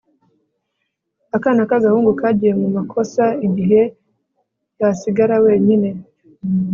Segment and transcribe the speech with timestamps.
[1.35, 3.81] Akana kagahungu kagiye mu makosa igihe
[4.79, 5.89] yasigara wenyine